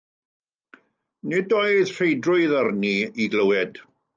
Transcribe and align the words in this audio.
Nid 1.33 1.53
oedd 1.59 1.93
rheidrwydd 1.99 2.57
arni 2.63 2.95
i 3.27 3.33
glywed. 3.37 3.83